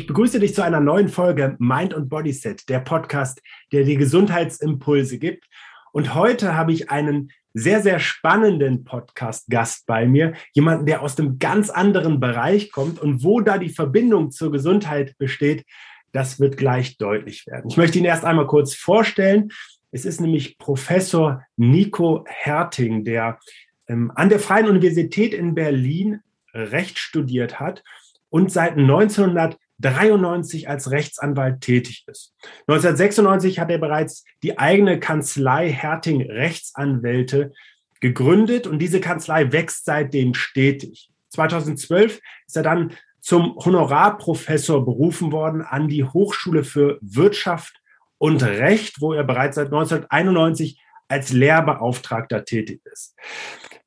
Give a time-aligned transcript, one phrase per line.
[0.00, 3.98] Ich begrüße dich zu einer neuen Folge Mind und Body Set, der Podcast, der dir
[3.98, 5.44] Gesundheitsimpulse gibt.
[5.92, 10.32] Und heute habe ich einen sehr, sehr spannenden Podcast-Gast bei mir.
[10.54, 12.98] Jemanden, der aus einem ganz anderen Bereich kommt.
[12.98, 15.66] Und wo da die Verbindung zur Gesundheit besteht,
[16.12, 17.68] das wird gleich deutlich werden.
[17.68, 19.50] Ich möchte ihn erst einmal kurz vorstellen.
[19.92, 23.38] Es ist nämlich Professor Nico Herting, der
[23.86, 26.20] ähm, an der Freien Universität in Berlin
[26.54, 27.84] Recht studiert hat
[28.30, 32.34] und seit 1900 93 als Rechtsanwalt tätig ist.
[32.68, 37.52] 1996 hat er bereits die eigene Kanzlei Herting Rechtsanwälte
[38.00, 41.10] gegründet und diese Kanzlei wächst seitdem stetig.
[41.30, 47.80] 2012 ist er dann zum Honorarprofessor berufen worden an die Hochschule für Wirtschaft
[48.18, 53.16] und Recht, wo er bereits seit 1991 als Lehrbeauftragter tätig ist.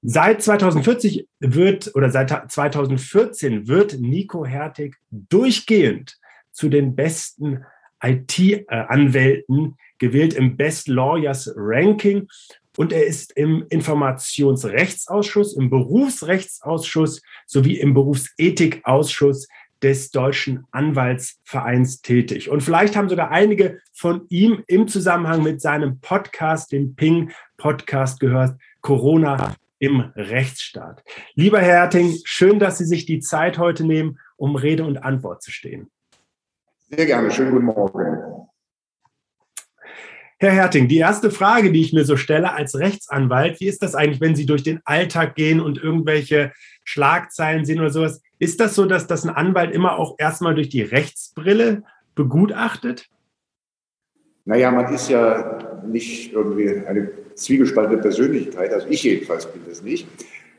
[0.01, 6.17] Seit 2040 wird oder seit 2014 wird Nico Hertig durchgehend
[6.51, 7.65] zu den besten
[8.01, 12.27] IT-Anwälten gewählt im Best Lawyers Ranking
[12.75, 19.47] und er ist im Informationsrechtsausschuss, im Berufsrechtsausschuss sowie im Berufsethikausschuss
[19.83, 22.49] des Deutschen Anwaltsvereins tätig.
[22.49, 28.19] Und vielleicht haben sogar einige von ihm im Zusammenhang mit seinem Podcast, dem Ping Podcast
[28.19, 31.03] gehört, Corona im Rechtsstaat.
[31.35, 35.43] Lieber Herr Herting, schön, dass Sie sich die Zeit heute nehmen, um Rede und Antwort
[35.43, 35.91] zu stehen.
[36.89, 37.29] Sehr gerne.
[37.31, 38.47] Schönen guten Morgen.
[40.43, 43.95] Herr Herting, die erste Frage, die ich mir so stelle als Rechtsanwalt, wie ist das
[43.95, 46.51] eigentlich, wenn Sie durch den Alltag gehen und irgendwelche
[46.83, 48.21] Schlagzeilen sehen oder sowas?
[48.39, 53.07] Ist das so, dass das ein Anwalt immer auch erstmal durch die Rechtsbrille begutachtet?
[54.43, 60.07] Naja, man ist ja nicht irgendwie eine zwiegespaltene Persönlichkeit, also ich jedenfalls bin das nicht.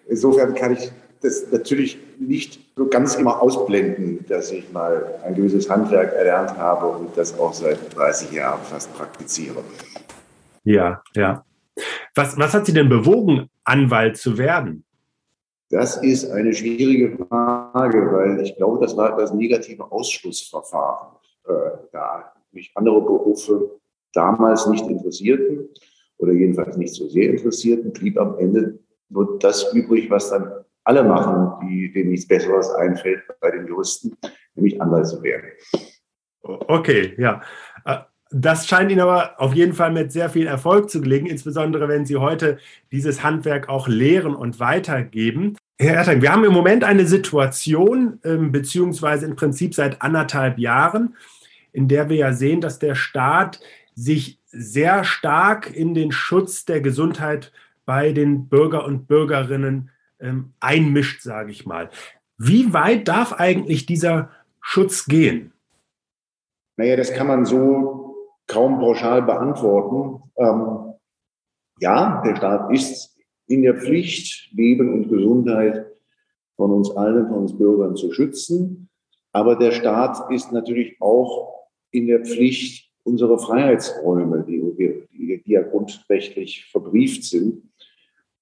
[0.09, 5.69] Insofern kann ich das natürlich nicht so ganz immer ausblenden, dass ich mal ein gewisses
[5.71, 9.63] Handwerk erlernt habe und das auch seit 30 Jahren fast praktiziere.
[10.65, 11.45] Ja, ja.
[12.15, 14.85] Was, was hat Sie denn bewogen, Anwalt zu werden?
[15.71, 21.17] Das ist eine schwierige Frage, weil ich glaube, das war das negative Ausschlussverfahren,
[21.49, 21.53] äh,
[21.91, 23.81] da mich andere Berufe
[24.13, 25.69] damals nicht interessierten
[26.19, 31.03] oder jedenfalls nicht so sehr interessierten, blieb am Ende nur das übrig, was dann alle
[31.03, 34.17] machen, die, denen nichts Besseres einfällt bei den Juristen,
[34.55, 35.51] nämlich Anwalt zu werden.
[36.43, 37.41] Okay, ja.
[37.85, 37.99] Äh,
[38.31, 42.05] das scheint Ihnen aber auf jeden Fall mit sehr viel Erfolg zu gelingen, insbesondere wenn
[42.05, 42.59] Sie heute
[42.91, 45.57] dieses Handwerk auch lehren und weitergeben.
[45.79, 51.17] Herr Ertang, wir haben im Moment eine Situation, ähm, beziehungsweise im Prinzip seit anderthalb Jahren,
[51.73, 53.61] in der wir ja sehen, dass der Staat
[53.95, 57.53] sich sehr stark in den Schutz der Gesundheit
[57.87, 59.91] bei den Bürger und Bürgerinnen
[60.25, 61.91] ähm, einmischt, sage ich mal.
[62.39, 64.31] Wie weit darf eigentlich dieser
[64.61, 65.53] Schutz gehen?
[66.77, 70.23] Naja, das kann man so kaum pauschal beantworten.
[70.37, 70.95] Ähm,
[71.81, 75.87] ja, der Staat ist in der Pflicht, Leben und Gesundheit
[76.57, 78.89] von uns allen, von uns Bürgern zu schützen.
[79.33, 84.63] Aber der Staat ist natürlich auch in der Pflicht, unsere Freiheitsräume, die,
[85.13, 87.63] die, die ja grundrechtlich verbrieft sind,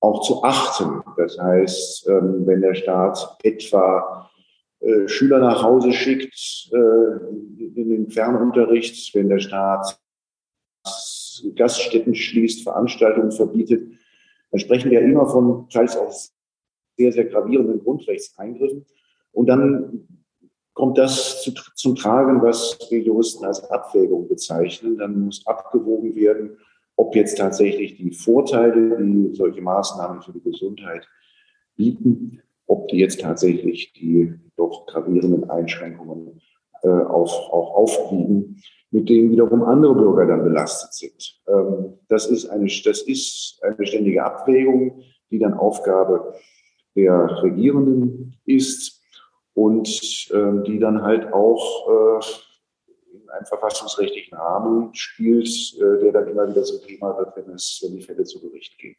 [0.03, 1.03] auch zu achten.
[1.17, 4.29] Das heißt, ähm, wenn der Staat etwa
[4.81, 9.99] äh, Schüler nach Hause schickt äh, in den Fernunterricht, wenn der Staat
[11.55, 13.93] Gaststätten schließt, Veranstaltungen verbietet,
[14.51, 16.13] dann sprechen wir immer von teils auch
[16.97, 18.85] sehr, sehr gravierenden Grundrechtseingriffen.
[19.31, 20.07] Und dann
[20.75, 24.99] kommt das zu, zum Tragen, was wir Juristen als Abwägung bezeichnen.
[24.99, 26.59] Dann muss abgewogen werden,
[27.03, 31.09] ob jetzt tatsächlich die Vorteile, die solche Maßnahmen für die Gesundheit
[31.75, 36.41] bieten, ob die jetzt tatsächlich die doch gravierenden Einschränkungen
[36.85, 41.41] äh, auf, auch aufwiegen, mit denen wiederum andere Bürger dann belastet sind.
[41.49, 45.03] Ähm, das, ist eine, das ist eine ständige Abwägung,
[45.33, 46.35] die dann Aufgabe
[46.95, 49.03] der Regierenden ist
[49.55, 52.25] und ähm, die dann halt auch äh,
[53.33, 57.97] einem verfassungsrechtlichen Rahmen spielt, äh, der dann immer wieder zum Thema wird, wenn es wenn
[57.97, 58.97] die Fälle zu Gericht gehen.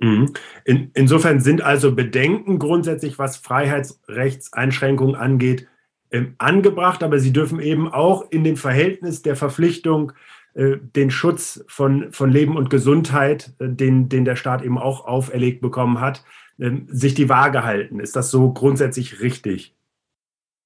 [0.00, 0.32] Mhm.
[0.64, 5.68] In, insofern sind also Bedenken grundsätzlich, was Freiheitsrechtseinschränkungen angeht,
[6.10, 10.12] ähm, angebracht, aber sie dürfen eben auch in dem Verhältnis der Verpflichtung
[10.54, 15.06] äh, den Schutz von, von Leben und Gesundheit, äh, den, den der Staat eben auch
[15.06, 16.24] auferlegt bekommen hat,
[16.60, 17.98] ähm, sich die Waage halten.
[17.98, 19.74] Ist das so grundsätzlich richtig?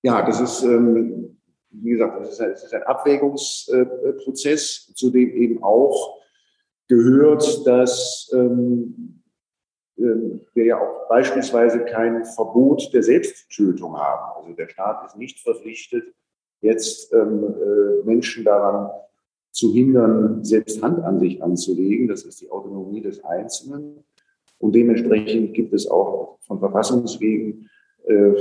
[0.02, 1.37] Ja, das ist, ähm,
[1.70, 6.18] wie gesagt, das ist ein, das ist ein Abwägungsprozess, zu dem eben auch
[6.88, 9.22] gehört, dass ähm,
[9.96, 14.40] wir ja auch beispielsweise kein Verbot der Selbsttötung haben.
[14.40, 16.04] Also der Staat ist nicht verpflichtet,
[16.60, 18.90] jetzt ähm, äh, Menschen daran
[19.50, 22.08] zu hindern, selbst Hand an sich anzulegen.
[22.08, 24.04] Das ist die Autonomie des Einzelnen.
[24.58, 27.68] Und dementsprechend gibt es auch von Verfassungswegen
[28.06, 28.32] äh,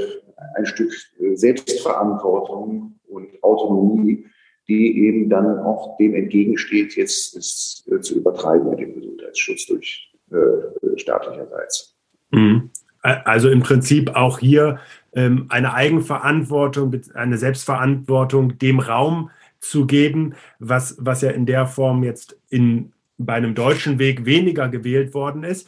[0.55, 4.25] ein Stück äh, Selbstverantwortung und Autonomie,
[4.67, 10.11] die eben dann auch dem entgegensteht, jetzt es äh, zu übertreiben mit dem Gesundheitsschutz durch
[10.31, 11.95] äh, staatlicherseits.
[12.31, 12.69] Mhm.
[13.01, 14.79] Also im Prinzip auch hier
[15.13, 22.03] ähm, eine Eigenverantwortung, eine Selbstverantwortung dem Raum zu geben, was, was ja in der Form
[22.03, 25.67] jetzt in, bei einem deutschen Weg weniger gewählt worden ist.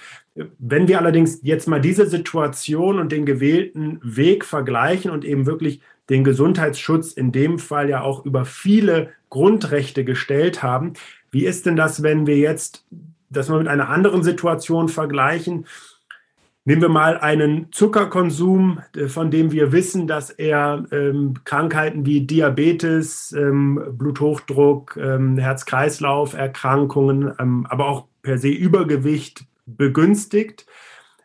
[0.58, 5.82] Wenn wir allerdings jetzt mal diese Situation und den gewählten Weg vergleichen und eben wirklich
[6.10, 10.94] den Gesundheitsschutz in dem Fall ja auch über viele Grundrechte gestellt haben,
[11.32, 12.86] wie ist denn das, wenn wir jetzt
[13.30, 15.68] das mal mit einer anderen Situation vergleichen?
[16.66, 22.22] Nehmen wir mal einen Zuckerkonsum, äh, von dem wir wissen, dass er ähm, Krankheiten wie
[22.22, 30.66] Diabetes, ähm, Bluthochdruck, ähm, Herz-Kreislauf-Erkrankungen, ähm, aber auch per se Übergewicht begünstigt.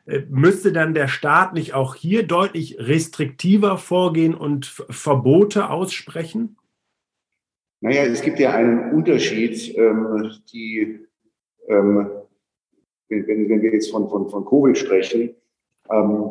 [0.06, 6.56] Äh, müsste dann der Staat nicht auch hier deutlich restriktiver vorgehen und Verbote aussprechen?
[7.80, 11.06] Naja, es gibt ja einen Unterschied, ähm, die
[11.68, 12.10] ähm,
[13.08, 15.34] wenn, wenn wir jetzt von, von, von Covid sprechen,
[15.90, 16.30] ähm,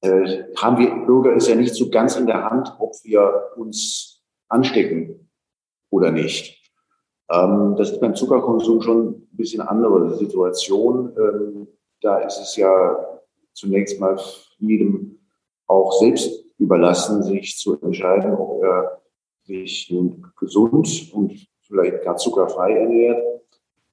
[0.00, 4.22] äh, haben wir Bürger es ja nicht so ganz in der Hand, ob wir uns
[4.48, 5.28] anstecken
[5.90, 6.72] oder nicht.
[7.30, 11.12] Ähm, das ist beim Zuckerkonsum schon ein bisschen andere Situation.
[12.00, 13.20] Da ist es ja
[13.52, 14.18] zunächst mal
[14.58, 15.18] jedem
[15.66, 19.00] auch selbst überlassen, sich zu entscheiden, ob er
[19.44, 23.22] sich nun gesund und vielleicht gar zuckerfrei ernährt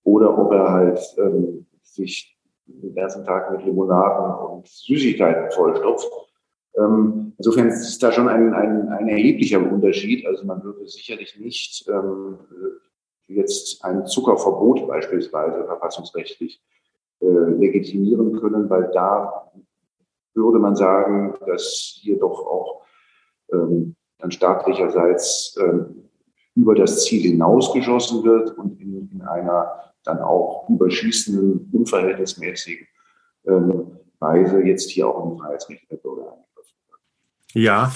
[0.03, 6.09] oder ob er halt ähm, sich den ganzen Tag mit Limonaden und Süßigkeiten vollstopft.
[6.77, 10.25] Ähm, insofern ist da schon ein, ein, ein erheblicher Unterschied.
[10.25, 12.39] Also man würde sicherlich nicht ähm,
[13.27, 16.61] jetzt ein Zuckerverbot beispielsweise verfassungsrechtlich
[17.29, 19.51] legitimieren können, weil da
[20.33, 22.81] würde man sagen, dass hier doch auch
[23.51, 26.09] ähm, dann staatlicherseits ähm,
[26.55, 32.87] über das Ziel hinausgeschossen wird und in, in einer dann auch überschießenden, unverhältnismäßigen
[33.47, 36.99] ähm, Weise jetzt hier auch in die Freiheitsrechte der Bürger eingegriffen wird.
[37.53, 37.91] Ja,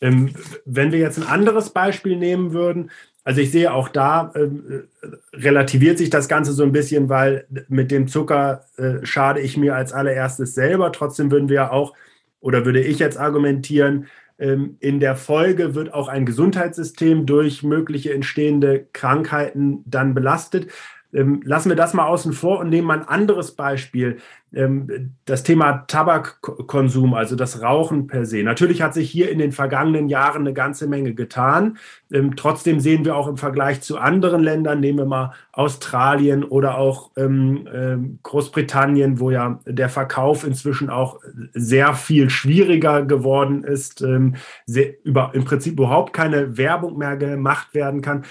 [0.00, 2.90] ähm, wenn wir jetzt ein anderes Beispiel nehmen würden,
[3.24, 4.84] also ich sehe auch da ähm,
[5.32, 9.76] relativiert sich das Ganze so ein bisschen, weil mit dem Zucker äh, schade ich mir
[9.76, 10.90] als allererstes selber.
[10.92, 11.94] Trotzdem würden wir auch
[12.40, 14.08] oder würde ich jetzt argumentieren,
[14.38, 20.66] ähm, in der Folge wird auch ein Gesundheitssystem durch mögliche entstehende Krankheiten dann belastet.
[21.12, 24.18] Ähm, lassen wir das mal außen vor und nehmen ein anderes Beispiel.
[24.54, 28.42] Ähm, das Thema Tabakkonsum, also das Rauchen per se.
[28.42, 31.78] Natürlich hat sich hier in den vergangenen Jahren eine ganze Menge getan.
[32.10, 36.78] Ähm, trotzdem sehen wir auch im Vergleich zu anderen Ländern, nehmen wir mal Australien oder
[36.78, 41.20] auch ähm, ähm, Großbritannien, wo ja der Verkauf inzwischen auch
[41.52, 44.36] sehr viel schwieriger geworden ist, ähm,
[44.66, 48.24] sehr, über, im Prinzip überhaupt keine Werbung mehr gemacht werden kann.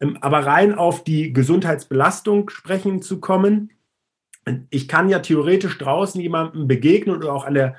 [0.00, 3.72] Ähm, aber rein auf die Gesundheitsbelastung sprechen zu kommen.
[4.70, 7.76] Ich kann ja theoretisch draußen jemandem begegnen oder auch an der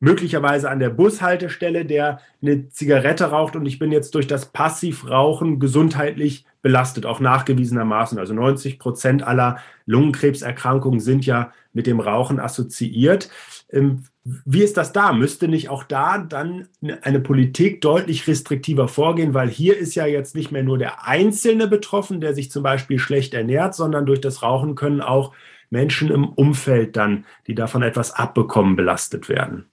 [0.00, 5.60] möglicherweise an der Bushaltestelle, der eine Zigarette raucht und ich bin jetzt durch das Passivrauchen
[5.60, 8.18] gesundheitlich belastet, auch nachgewiesenermaßen.
[8.18, 13.30] Also 90 Prozent aller Lungenkrebserkrankungen sind ja mit dem Rauchen assoziiert.
[13.70, 15.12] Ähm, wie ist das da?
[15.12, 16.68] Müsste nicht auch da dann
[17.02, 19.34] eine Politik deutlich restriktiver vorgehen?
[19.34, 22.98] Weil hier ist ja jetzt nicht mehr nur der Einzelne betroffen, der sich zum Beispiel
[22.98, 25.34] schlecht ernährt, sondern durch das Rauchen können auch
[25.70, 29.66] Menschen im Umfeld dann, die davon etwas abbekommen, belastet werden.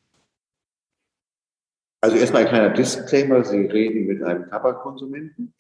[2.02, 5.54] Also erstmal ein kleiner Disclaimer, Sie reden mit einem Tabakkonsumenten.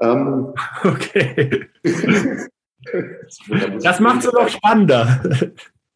[0.00, 0.52] Ähm,
[0.84, 1.68] okay.
[3.82, 5.22] das macht es noch spannender.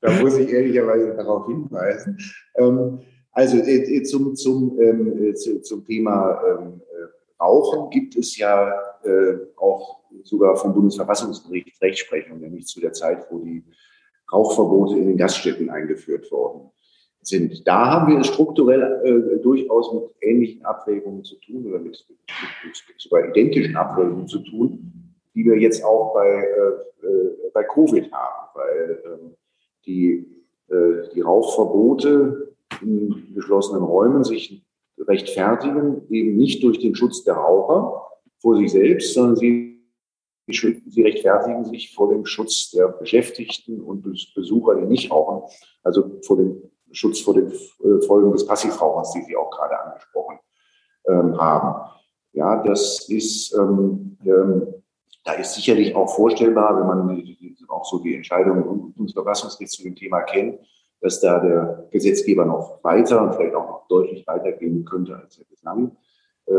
[0.01, 2.19] Da muss ich ehrlicherweise darauf hinweisen.
[2.57, 3.01] Ähm,
[3.33, 8.71] also äh, zum, zum, ähm, äh, zu, zum Thema ähm, äh, Rauchen gibt es ja
[9.03, 13.65] äh, auch sogar vom Bundesverfassungsgericht Rechtsprechung, nämlich zu der Zeit, wo die
[14.33, 16.71] Rauchverbote in den Gaststätten eingeführt worden
[17.27, 17.67] sind.
[17.67, 22.19] Da haben wir strukturell äh, durchaus mit ähnlichen Abwägungen zu tun oder mit, mit,
[22.65, 24.93] mit, sogar identischen Abwägungen zu tun,
[25.35, 29.35] die wir jetzt auch bei, äh, äh bei Covid haben, weil ähm,
[29.87, 30.27] die,
[30.69, 34.65] äh, die Rauchverbote in geschlossenen Räumen sich
[34.99, 38.03] rechtfertigen, eben nicht durch den Schutz der Raucher
[38.39, 39.81] vor sich selbst, sondern sie,
[40.47, 44.03] sie rechtfertigen sich vor dem Schutz der Beschäftigten und
[44.35, 45.49] Besucher, die nicht rauchen,
[45.83, 46.63] also vor dem
[46.95, 50.39] Schutz vor den äh, Folgen des Passivrauchens, die Sie auch gerade angesprochen
[51.09, 51.91] ähm, haben.
[52.33, 54.75] Ja, das ist, ähm, ähm,
[55.25, 57.37] da ist sicherlich auch vorstellbar, wenn man
[57.69, 60.61] auch so die Entscheidung unseres Verfassungsgerichts zu dem Thema kennt,
[61.01, 65.45] dass da der Gesetzgeber noch weiter und vielleicht auch noch deutlich weitergehen könnte, als er
[65.45, 65.97] bislang
[66.47, 66.55] äh,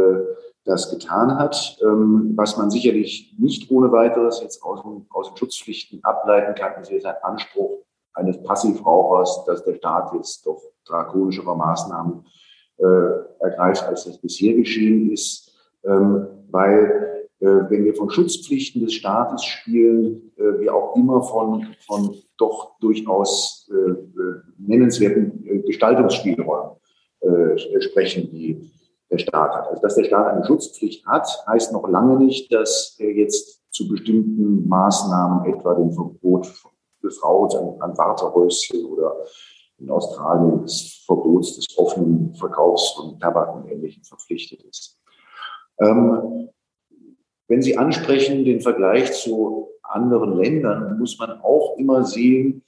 [0.63, 1.77] das getan hat.
[1.81, 6.91] Ähm, was man sicherlich nicht ohne weiteres jetzt aus, aus den Schutzpflichten ableiten kann, ist
[6.91, 7.84] jetzt ein Anspruch
[8.15, 12.25] eines Passivrauchers, dass der Staat jetzt doch drakonischere Maßnahmen
[12.77, 15.51] äh, ergreift, als das bisher geschehen ist.
[15.83, 21.67] Ähm, weil äh, wenn wir von Schutzpflichten des Staates spielen, äh, wir auch immer von,
[21.85, 26.71] von doch durchaus äh, äh nennenswerten äh, Gestaltungsspielräumen
[27.79, 28.69] sprechen, die
[29.09, 29.67] der Staat hat.
[29.67, 33.87] Also dass der Staat eine Schutzpflicht hat, heißt noch lange nicht, dass er jetzt zu
[33.87, 36.45] bestimmten Maßnahmen, etwa dem Verbot
[37.05, 39.15] des Rauchens an, an Wartehäuschen oder
[39.77, 44.99] in Australien des Verbots des offenen Verkaufs von Tabak und Ähnlichem verpflichtet ist.
[45.79, 46.49] Ähm,
[47.47, 52.63] wenn Sie ansprechen den Vergleich zu anderen Ländern, muss man auch immer sehen,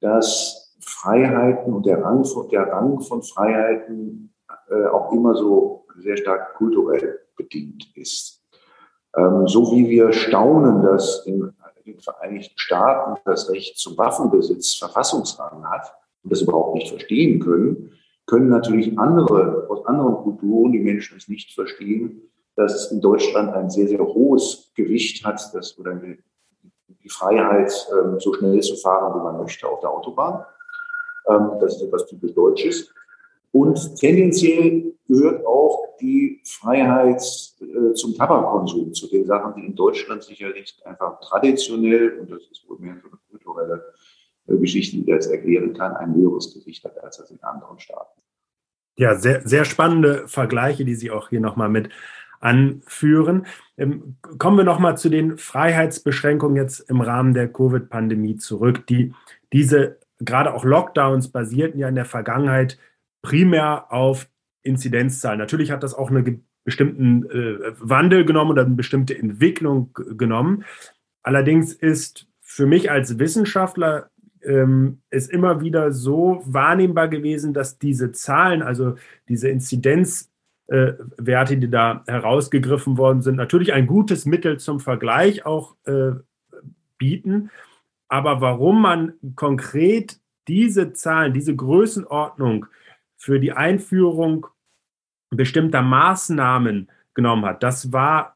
[0.00, 4.34] dass Freiheiten und der Rang von, der Rang von Freiheiten
[4.68, 8.42] äh, auch immer so sehr stark kulturell bedingt ist.
[9.16, 11.52] Ähm, so wie wir staunen, dass in
[11.84, 17.92] den Vereinigten Staaten das Recht zum Waffenbesitz Verfassungsrang hat und das überhaupt nicht verstehen können,
[18.26, 22.22] können natürlich andere aus anderen Kulturen, die Menschen es nicht verstehen,
[22.56, 25.94] dass es in Deutschland ein sehr, sehr hohes Gewicht hat, dass oder
[27.02, 30.44] die Freiheit, ähm, so schnell zu fahren, wie man möchte auf der Autobahn.
[31.28, 32.92] Ähm, das ist etwas typisch Deutsches.
[33.52, 37.22] Und tendenziell gehört auch die Freiheit
[37.60, 42.68] äh, zum Tabakkonsum, zu den Sachen, die in Deutschland sicherlich einfach traditionell, und das ist
[42.68, 43.84] wohl mehr so eine kulturelle
[44.48, 48.20] äh, Geschichte, die das erklären kann, ein höheres Gewicht hat als das in anderen Staaten.
[48.96, 51.90] Ja, sehr, sehr spannende Vergleiche, die Sie auch hier nochmal mit
[52.40, 53.46] anführen.
[53.76, 58.86] Ähm, kommen wir nochmal zu den Freiheitsbeschränkungen jetzt im Rahmen der Covid-Pandemie zurück.
[58.88, 59.14] Die,
[59.52, 62.78] diese gerade auch Lockdowns basierten ja in der Vergangenheit
[63.22, 64.28] primär auf
[64.62, 65.38] Inzidenzzahlen.
[65.38, 70.64] Natürlich hat das auch einen bestimmten äh, Wandel genommen oder eine bestimmte Entwicklung genommen.
[71.22, 74.10] Allerdings ist für mich als Wissenschaftler
[74.42, 78.96] ähm, ist immer wieder so wahrnehmbar gewesen, dass diese Zahlen, also
[79.28, 80.30] diese Inzidenz
[80.68, 86.12] äh, die da herausgegriffen worden sind, natürlich ein gutes Mittel zum Vergleich auch äh,
[86.98, 87.50] bieten.
[88.08, 92.66] Aber warum man konkret diese Zahlen, diese Größenordnung
[93.22, 94.48] für die Einführung
[95.30, 98.34] bestimmter Maßnahmen genommen hat, das war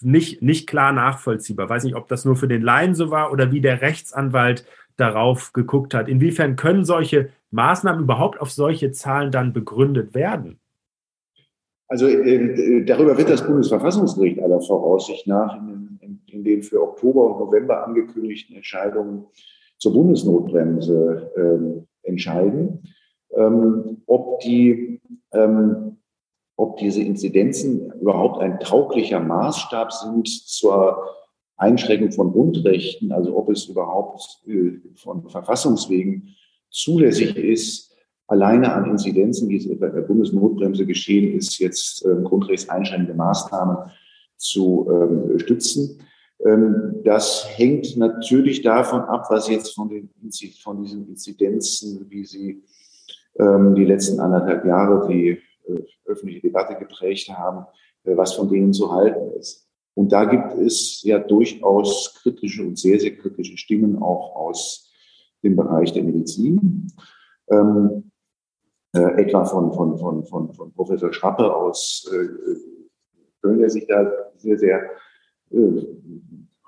[0.00, 1.68] nicht, nicht klar nachvollziehbar.
[1.68, 4.66] Weiß nicht, ob das nur für den Laien so war oder wie der Rechtsanwalt
[4.96, 6.08] darauf geguckt hat.
[6.08, 10.58] Inwiefern können solche Maßnahmen überhaupt auf solche Zahlen dann begründet werden?
[11.86, 17.26] Also äh, darüber wird das Bundesverfassungsgericht aller Voraussicht nach in, in, in, den für Oktober
[17.26, 19.26] und November angekündigten Entscheidungen
[19.78, 22.82] zur Bundesnotbremse äh, entscheiden,
[23.34, 25.00] ähm, ob, die,
[25.32, 25.98] ähm,
[26.56, 31.02] ob diese Inzidenzen überhaupt ein tauglicher Maßstab sind zur
[31.56, 36.34] Einschränkung von Grundrechten, also ob es überhaupt äh, von Verfassungswegen
[36.70, 37.94] zulässig ist,
[38.26, 43.90] alleine an Inzidenzen, wie es etwa der Bundesnotbremse geschehen ist, jetzt ähm, grundrechtseinschränkende Maßnahmen
[44.36, 46.00] zu ähm, stützen.
[46.44, 50.10] Ähm, das hängt natürlich davon ab, was jetzt von, den,
[50.62, 52.62] von diesen Inzidenzen, wie sie
[53.38, 55.38] die letzten anderthalb Jahre die
[55.68, 57.66] äh, öffentliche Debatte geprägt haben,
[58.04, 59.68] äh, was von denen zu halten ist.
[59.94, 64.92] Und da gibt es ja durchaus kritische und sehr, sehr kritische Stimmen auch aus
[65.42, 66.92] dem Bereich der Medizin.
[67.48, 68.10] Ähm,
[68.94, 72.28] äh, etwa von, von, von, von, von Professor Schrappe aus äh,
[73.42, 74.90] Köln, der sich da sehr, sehr
[75.50, 75.86] äh,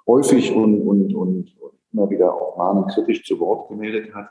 [0.07, 1.57] häufig und, und, und,
[1.93, 4.29] immer wieder auch mahnend kritisch zu Wort gemeldet hat,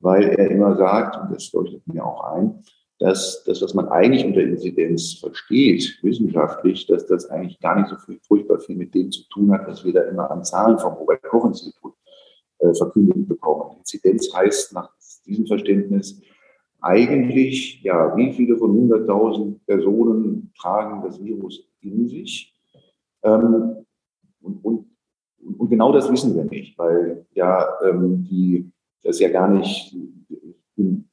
[0.00, 2.62] weil er immer sagt, und das leuchtet mir auch ein,
[2.98, 7.96] dass das, was man eigentlich unter Inzidenz versteht, wissenschaftlich, dass das eigentlich gar nicht so
[8.22, 11.94] furchtbar viel mit dem zu tun hat, was wir da immer an Zahlen vom Robert-Koch-Institut
[12.58, 13.76] äh, verkündet bekommen.
[13.78, 14.90] Inzidenz heißt nach
[15.26, 16.22] diesem Verständnis,
[16.80, 22.54] eigentlich, ja, wie viele von 100.000 Personen tragen das Virus in sich?
[23.22, 23.84] Ähm,
[24.40, 24.86] und, und,
[25.58, 28.70] und, genau das wissen wir nicht, weil ja ähm, die,
[29.02, 29.94] das ja gar nicht
[30.76, 31.08] in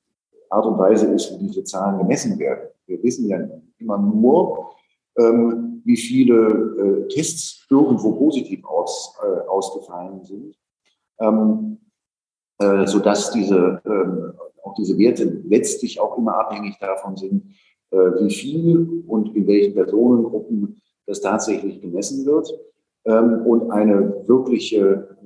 [0.49, 2.69] Art und Weise ist, wie diese Zahlen gemessen werden.
[2.85, 3.39] Wir wissen ja
[3.79, 4.71] immer nur,
[5.17, 10.55] ähm, wie viele äh, Tests irgendwo positiv aus, äh, ausgefallen sind,
[11.19, 11.77] ähm,
[12.59, 17.55] äh, sodass diese ähm, auch diese Werte letztlich auch immer abhängig davon sind,
[17.91, 22.51] äh, wie viel und in welchen Personengruppen das tatsächlich gemessen wird
[23.05, 25.17] ähm, und eine wirkliche,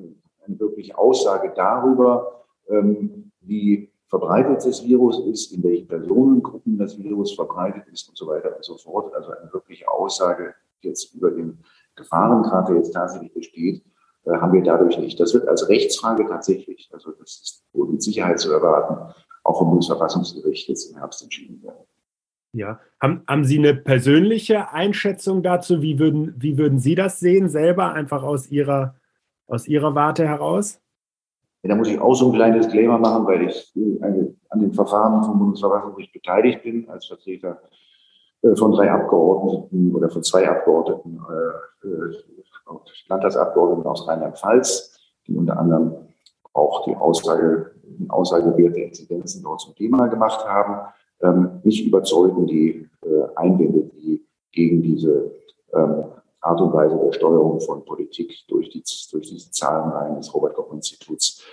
[0.45, 7.33] eine wirkliche Aussage darüber, ähm, wie verbreitet das Virus ist, in welchen Personengruppen das Virus
[7.33, 9.13] verbreitet ist und so weiter und so fort.
[9.13, 11.59] Also eine wirkliche Aussage jetzt über den
[11.95, 13.83] Gefahrengrad, der jetzt tatsächlich besteht,
[14.25, 15.19] äh, haben wir dadurch nicht.
[15.19, 19.69] Das wird als Rechtsfrage tatsächlich, also das ist wohl mit Sicherheit zu erwarten, auch vom
[19.69, 21.85] Bundesverfassungsgericht jetzt im Herbst entschieden werden.
[22.53, 25.81] Ja, haben, haben Sie eine persönliche Einschätzung dazu?
[25.81, 28.95] Wie würden, wie würden Sie das sehen, selber, einfach aus Ihrer,
[29.47, 30.79] aus Ihrer Warte heraus?
[31.63, 34.73] Ja, da muss ich auch so ein kleines Disclaimer machen, weil ich eine, an den
[34.73, 37.59] Verfahren vom Bundesverfassungsgericht beteiligt bin, als Vertreter
[38.43, 42.15] äh, von drei Abgeordneten oder von zwei Abgeordneten, äh, äh
[43.07, 45.95] Landtagsabgeordneten aus Rheinland-Pfalz, die unter anderem
[46.53, 50.91] auch die Aussage, den Aussagewert der Inzidenzen dort zum Thema gemacht haben.
[51.21, 55.31] Ähm, mich überzeugen die äh, Einwände, die gegen diese
[55.73, 56.05] ähm,
[56.41, 60.33] Art und Weise der Steuerung von Politik durch, die, durch diese Zahlenreihen des
[60.77, 61.43] Robert-Koch-Instituts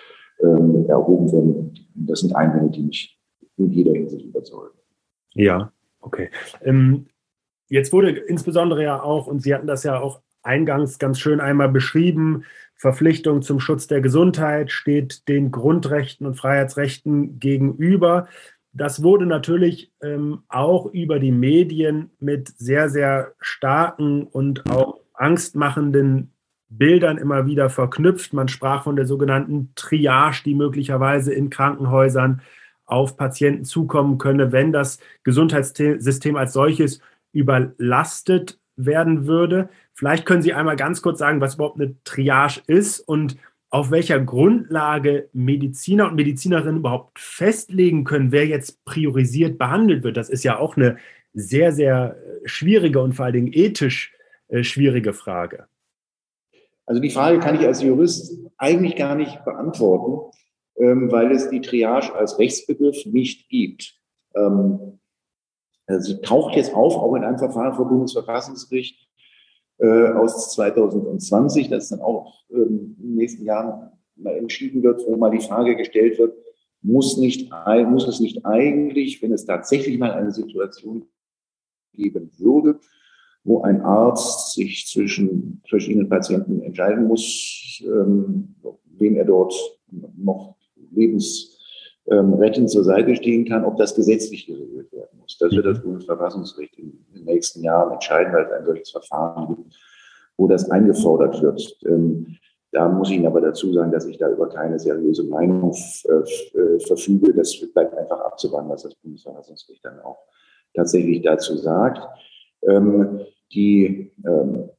[0.42, 1.88] ähm, erhoben werden.
[1.94, 3.18] Das sind Einwände, die mich
[3.56, 4.74] in jeder Hinsicht überzeugen.
[5.34, 6.30] Ja, okay.
[6.62, 7.06] Ähm,
[7.68, 11.68] jetzt wurde insbesondere ja auch, und Sie hatten das ja auch eingangs ganz schön einmal
[11.68, 12.44] beschrieben,
[12.76, 18.28] Verpflichtung zum Schutz der Gesundheit steht den Grundrechten und Freiheitsrechten gegenüber.
[18.72, 26.33] Das wurde natürlich ähm, auch über die Medien mit sehr, sehr starken und auch angstmachenden
[26.78, 28.32] Bildern immer wieder verknüpft.
[28.32, 32.42] Man sprach von der sogenannten Triage, die möglicherweise in Krankenhäusern
[32.86, 37.00] auf Patienten zukommen könne, wenn das Gesundheitssystem als solches
[37.32, 39.68] überlastet werden würde.
[39.92, 43.36] Vielleicht können Sie einmal ganz kurz sagen, was überhaupt eine Triage ist und
[43.70, 50.16] auf welcher Grundlage Mediziner und Medizinerinnen überhaupt festlegen können, wer jetzt priorisiert behandelt wird.
[50.16, 50.96] Das ist ja auch eine
[51.32, 54.12] sehr, sehr schwierige und vor allen Dingen ethisch
[54.48, 55.66] äh, schwierige Frage.
[56.86, 60.30] Also die Frage kann ich als Jurist eigentlich gar nicht beantworten,
[60.76, 63.98] ähm, weil es die Triage als Rechtsbegriff nicht gibt.
[64.34, 64.98] Ähm,
[65.86, 69.08] also sie taucht jetzt auf, auch in einem Verfahren vor Bundesverfassungsgericht
[69.78, 75.16] äh, aus 2020, das dann auch ähm, in den nächsten Jahren mal entschieden wird, wo
[75.16, 76.36] mal die Frage gestellt wird,
[76.82, 77.50] muss, nicht,
[77.86, 81.06] muss es nicht eigentlich, wenn es tatsächlich mal eine Situation
[81.94, 82.78] geben würde,
[83.44, 88.54] wo ein Arzt sich zwischen verschiedenen Patienten entscheiden muss, ähm,
[88.98, 89.54] wem er dort
[90.16, 90.56] noch
[90.92, 95.36] lebensrettend ähm, zur Seite stehen kann, ob das gesetzlich geregelt werden muss.
[95.38, 95.82] Das wird das mhm.
[95.82, 99.76] Bundesverfassungsgericht in den nächsten Jahren entscheiden, weil es ein solches Verfahren gibt,
[100.38, 101.76] wo das eingefordert wird.
[101.86, 102.36] Ähm,
[102.72, 106.80] da muss ich Ihnen aber dazu sagen, dass ich da über keine seriöse Meinung äh,
[106.80, 107.32] verfüge.
[107.34, 110.18] Das bleibt einfach abzuwarten, was das Bundesverfassungsgericht dann auch
[110.74, 112.02] tatsächlich dazu sagt.
[112.66, 113.20] Ähm,
[113.52, 114.70] die, ähm,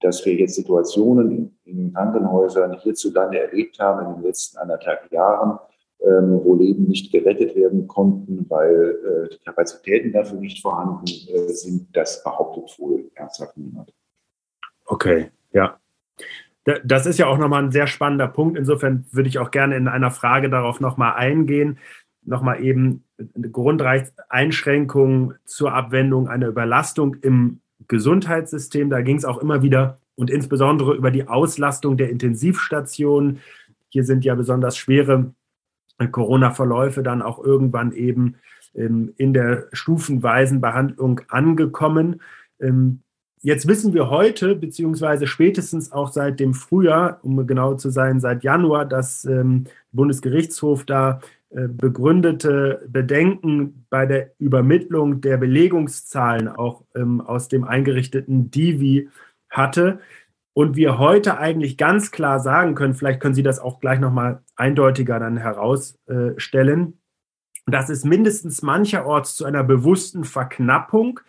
[0.00, 5.58] dass wir jetzt Situationen in Krankenhäusern hierzulande erlebt haben in den letzten anderthalb Jahren,
[6.00, 11.48] ähm, wo Leben nicht gerettet werden konnten, weil äh, die Kapazitäten dafür nicht vorhanden äh,
[11.48, 13.92] sind, das behauptet wohl ernsthaft niemand.
[14.84, 15.78] Okay, ja.
[16.84, 18.56] Das ist ja auch nochmal ein sehr spannender Punkt.
[18.58, 21.78] Insofern würde ich auch gerne in einer Frage darauf nochmal eingehen.
[22.22, 28.90] Nochmal eben eine Grundrechtseinschränkung zur Abwendung einer Überlastung im Gesundheitssystem.
[28.90, 33.40] Da ging es auch immer wieder und insbesondere über die Auslastung der Intensivstationen.
[33.88, 35.32] Hier sind ja besonders schwere
[36.10, 38.36] Corona-Verläufe dann auch irgendwann eben
[38.74, 42.20] ähm, in der stufenweisen Behandlung angekommen.
[42.60, 43.00] Ähm,
[43.42, 48.42] jetzt wissen wir heute, beziehungsweise spätestens auch seit dem Frühjahr, um genau zu sein, seit
[48.42, 57.20] Januar, dass ähm, Bundesgerichtshof da äh, begründete Bedenken bei der Übermittlung der Belegungszahlen auch ähm,
[57.20, 59.08] aus dem eingerichteten Divi
[59.48, 60.00] hatte.
[60.52, 64.42] Und wir heute eigentlich ganz klar sagen können, vielleicht können Sie das auch gleich nochmal
[64.56, 67.00] eindeutiger dann herausstellen,
[67.66, 71.20] dass es mindestens mancherorts zu einer bewussten Verknappung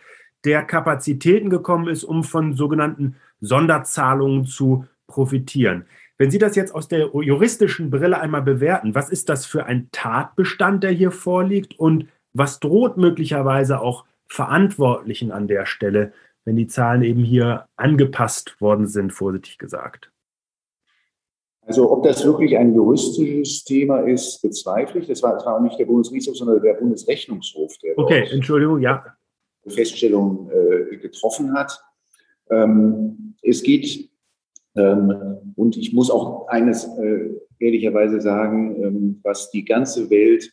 [0.44, 5.86] der Kapazitäten gekommen ist, um von sogenannten Sonderzahlungen zu profitieren.
[6.18, 9.88] Wenn Sie das jetzt aus der juristischen Brille einmal bewerten, was ist das für ein
[9.92, 16.12] Tatbestand, der hier vorliegt und was droht möglicherweise auch Verantwortlichen an der Stelle,
[16.44, 20.10] wenn die Zahlen eben hier angepasst worden sind, vorsichtig gesagt.
[21.66, 25.08] Also ob das wirklich ein juristisches Thema ist, bezweifle ich.
[25.08, 29.04] Das war, das war auch nicht der Bundesgerichtshof, sondern der Bundesrechnungshof, der okay, Entschuldigung, ja.
[29.66, 31.82] Feststellungen äh, getroffen hat.
[32.50, 34.08] Ähm, es geht,
[34.76, 40.52] ähm, und ich muss auch eines äh, ehrlicherweise sagen, ähm, was die ganze Welt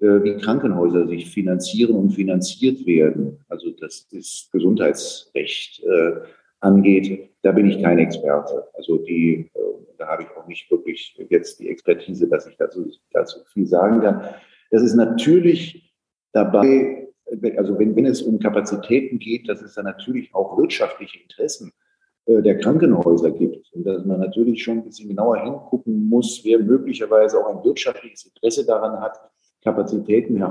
[0.00, 6.12] äh, wie Krankenhäuser sich finanzieren und finanziert werden, also das ist Gesundheitsrecht äh,
[6.60, 8.64] angeht, da bin ich kein Experte.
[8.74, 9.58] Also die, äh,
[9.96, 14.00] da habe ich auch nicht wirklich jetzt die Expertise, dass ich dazu, dazu viel sagen
[14.00, 14.22] kann.
[14.70, 15.94] Das ist natürlich
[16.32, 17.08] dabei,
[17.56, 21.85] also wenn, wenn es um Kapazitäten geht, dass es da natürlich auch wirtschaftliche Interessen äh,
[22.26, 27.38] der Krankenhäuser gibt und dass man natürlich schon ein bisschen genauer hingucken muss, wer möglicherweise
[27.38, 29.18] auch ein wirtschaftliches Interesse daran hat,
[29.62, 30.46] Kapazitäten äh,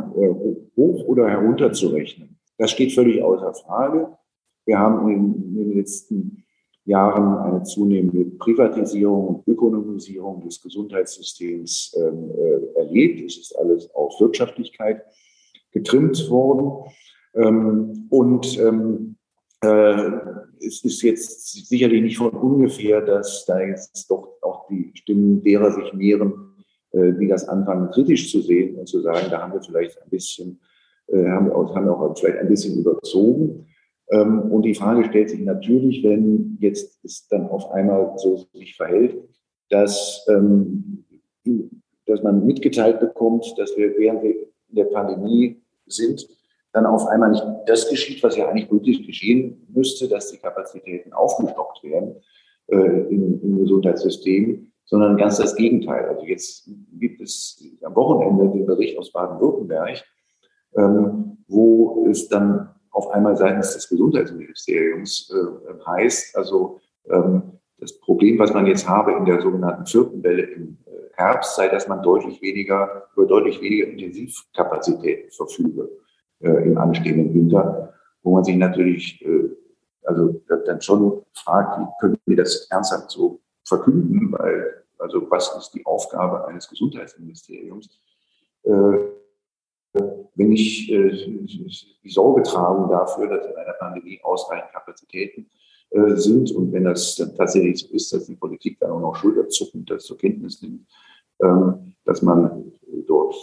[0.76, 2.38] hoch oder herunter zu rechnen.
[2.58, 4.10] Das steht völlig außer Frage.
[4.66, 6.44] Wir haben in, in den letzten
[6.86, 13.22] Jahren eine zunehmende Privatisierung und Ökonomisierung des Gesundheitssystems ähm, äh, erlebt.
[13.22, 15.02] Es ist alles auf Wirtschaftlichkeit
[15.72, 16.92] getrimmt worden.
[17.36, 19.15] Ähm, und ähm,
[19.66, 25.44] äh, es ist jetzt sicherlich nicht von ungefähr, dass da jetzt doch auch die Stimmen
[25.44, 26.56] derer sich mehren,
[26.92, 30.10] äh, die das anfangen kritisch zu sehen und zu sagen, da haben wir vielleicht ein
[30.10, 30.60] bisschen,
[31.08, 33.68] äh, haben wir auch, haben wir auch vielleicht ein bisschen überzogen.
[34.10, 38.76] Ähm, und die Frage stellt sich natürlich, wenn jetzt es dann auf einmal so sich
[38.76, 39.18] verhält,
[39.70, 41.06] dass, ähm,
[42.06, 44.36] dass man mitgeteilt bekommt, dass wir während wir
[44.70, 46.28] in der Pandemie sind,
[46.76, 51.14] dann auf einmal nicht das geschieht, was ja eigentlich wirklich geschehen müsste, dass die Kapazitäten
[51.14, 52.18] aufgestockt werden
[52.68, 56.06] äh, im, im Gesundheitssystem, sondern ganz das Gegenteil.
[56.10, 60.04] Also jetzt gibt es am Wochenende den Bericht aus Baden-Württemberg,
[60.76, 68.38] ähm, wo es dann auf einmal seitens des Gesundheitsministeriums äh, heißt, also ähm, das Problem,
[68.38, 72.04] was man jetzt habe in der sogenannten vierten Welle im äh, Herbst, sei, dass man
[72.04, 75.90] deutlich weniger, über deutlich weniger Intensivkapazitäten verfüge
[76.46, 79.50] äh, im anstehenden Winter, wo man sich natürlich äh,
[80.04, 85.72] also dann schon fragt, wie können wir das ernsthaft so verkünden, weil also was ist
[85.72, 87.90] die Aufgabe eines Gesundheitsministeriums?
[88.64, 88.98] Äh,
[90.36, 91.10] wenn ich äh,
[92.04, 95.50] die Sorge tragen dafür, dass in einer Pandemie ausreichend Kapazitäten
[95.92, 99.16] äh, sind und wenn das dann tatsächlich so ist, dass die Politik dann auch noch
[99.16, 100.86] schulterzuckend das zur Kenntnis nimmt,
[101.42, 102.72] ähm, dass man
[103.08, 103.36] dort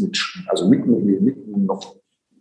[0.00, 1.96] mit, also mitten, mitten noch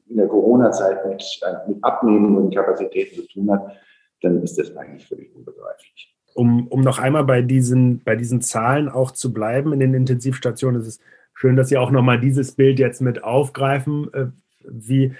[0.07, 1.23] in der Corona-Zeit mit,
[1.67, 3.75] mit abnehmenden Kapazitäten zu tun hat,
[4.21, 6.15] dann ist das eigentlich völlig unbegreiflich.
[6.33, 10.81] Um, um noch einmal bei diesen, bei diesen Zahlen auch zu bleiben in den Intensivstationen,
[10.81, 10.99] ist es
[11.33, 14.13] schön, dass Sie auch nochmal dieses Bild jetzt mit aufgreifen.
[14.13, 14.25] Äh,
[14.67, 15.13] wie,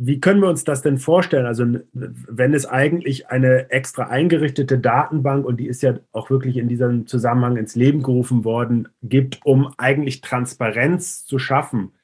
[0.00, 1.44] wie können wir uns das denn vorstellen?
[1.44, 6.68] Also, wenn es eigentlich eine extra eingerichtete Datenbank, und die ist ja auch wirklich in
[6.68, 11.94] diesem Zusammenhang ins Leben gerufen worden, gibt, um eigentlich Transparenz zu schaffen,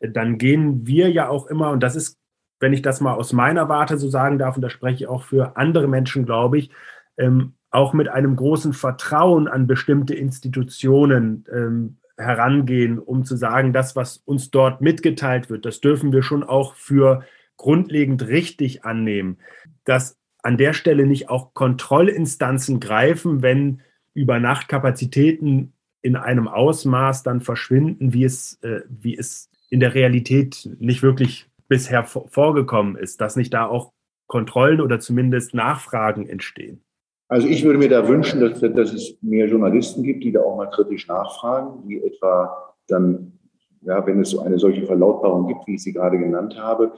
[0.00, 2.18] dann gehen wir ja auch immer, und das ist,
[2.58, 5.24] wenn ich das mal aus meiner Warte so sagen darf, und da spreche ich auch
[5.24, 6.70] für andere Menschen, glaube ich,
[7.18, 13.94] ähm, auch mit einem großen Vertrauen an bestimmte Institutionen ähm, herangehen, um zu sagen, das,
[13.94, 17.24] was uns dort mitgeteilt wird, das dürfen wir schon auch für
[17.62, 19.38] grundlegend richtig annehmen.
[19.84, 23.80] Dass an der Stelle nicht auch Kontrollinstanzen greifen, wenn
[24.12, 25.72] über Nacht Kapazitäten
[26.02, 31.48] in einem Ausmaß dann verschwinden, wie es, äh, wie es in der Realität nicht wirklich
[31.68, 33.92] bisher vorgekommen ist, dass nicht da auch
[34.26, 36.82] Kontrollen oder zumindest Nachfragen entstehen.
[37.28, 40.56] Also ich würde mir da wünschen, dass, dass es mehr Journalisten gibt, die da auch
[40.56, 43.38] mal kritisch nachfragen, die etwa dann,
[43.80, 46.92] ja, wenn es so eine solche Verlautbarung gibt, wie ich sie gerade genannt habe,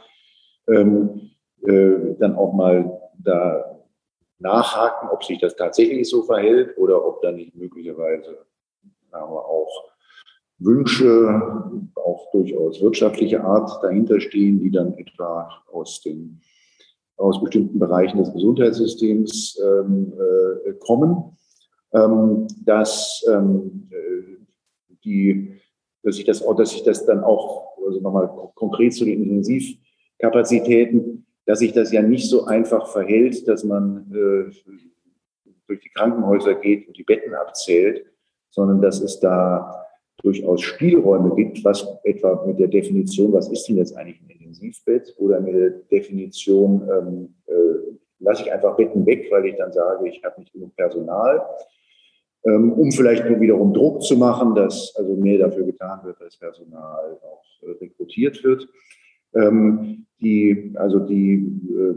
[0.68, 1.30] ähm,
[1.62, 3.80] äh, dann auch mal da
[4.38, 8.44] nachhaken, ob sich das tatsächlich so verhält oder ob da nicht möglicherweise
[9.10, 9.90] wir, auch
[10.58, 16.40] Wünsche, auch durchaus wirtschaftliche Art dahinter stehen, die dann etwa aus den
[17.16, 21.36] aus bestimmten Bereichen des Gesundheitssystems ähm, äh, kommen,
[21.92, 24.36] ähm, dass, ähm, äh,
[25.04, 25.60] die,
[26.02, 29.22] dass, ich das, dass ich das dann auch, also nochmal konkret zu den
[30.18, 34.50] Intensivkapazitäten, dass sich das ja nicht so einfach verhält, dass man äh,
[35.66, 38.04] durch die Krankenhäuser geht und die Betten abzählt,
[38.50, 39.86] sondern dass es da
[40.22, 45.14] durchaus Spielräume gibt, was etwa mit der Definition, was ist denn jetzt eigentlich ein Intensivbett
[45.18, 50.08] oder mit der Definition, ähm, äh, lasse ich einfach Betten weg, weil ich dann sage,
[50.08, 51.42] ich habe nicht genug Personal,
[52.44, 56.36] ähm, um vielleicht nur wiederum Druck zu machen, dass also mehr dafür getan wird, dass
[56.38, 58.68] Personal auch äh, rekrutiert wird.
[59.34, 61.34] Ähm, die, also die
[61.68, 61.94] äh,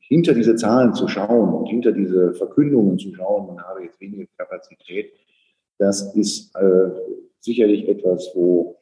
[0.00, 4.26] hinter diese Zahlen zu schauen und hinter diese Verkündungen zu schauen, man habe jetzt weniger
[4.36, 5.12] Kapazität,
[5.78, 6.90] das ist äh,
[7.40, 8.76] sicherlich etwas, wo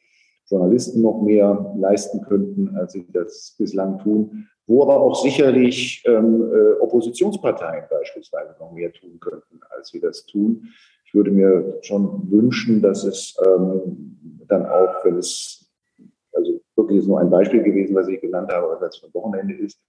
[0.49, 6.43] Journalisten noch mehr leisten könnten, als sie das bislang tun, wo aber auch sicherlich ähm,
[6.53, 10.69] äh, Oppositionsparteien beispielsweise noch mehr tun könnten, als sie das tun.
[11.07, 15.62] Ich würde mir schon wünschen, dass es ähm, dann auch, wenn es,
[16.95, 19.81] ist nur ein Beispiel gewesen, was ich genannt habe, was das für Wochenende ist,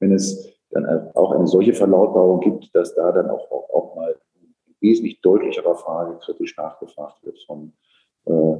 [0.00, 4.16] wenn es dann auch eine solche Verlautbarung gibt, dass da dann auch, auch, auch mal
[4.40, 7.72] in wesentlich deutlicherer Frage kritisch nachgefragt wird von
[8.26, 8.56] äh,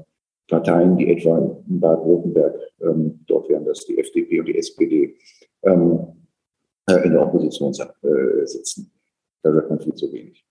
[0.49, 5.17] Parteien, die etwa in Baden-Württemberg, ähm, dort wären das die FDP und die SPD,
[5.63, 6.15] ähm,
[6.87, 8.93] äh, in der Opposition äh, sitzen.
[9.43, 10.45] Da hört man viel zu wenig.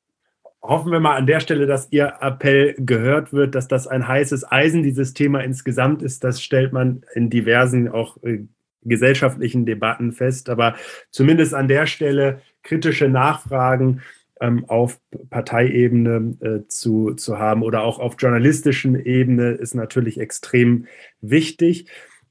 [0.65, 4.49] Hoffen wir mal an der Stelle, dass Ihr Appell gehört wird, dass das ein heißes
[4.49, 6.23] Eisen dieses Thema insgesamt ist.
[6.23, 8.45] Das stellt man in diversen auch äh,
[8.83, 10.49] gesellschaftlichen Debatten fest.
[10.49, 10.75] Aber
[11.11, 14.01] zumindest an der Stelle kritische Nachfragen
[14.39, 20.85] ähm, auf Parteiebene äh, zu, zu haben oder auch auf journalistischen Ebene ist natürlich extrem
[21.19, 21.89] wichtig.